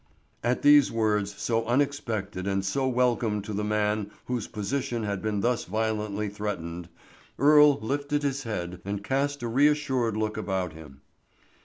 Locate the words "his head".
8.23-8.81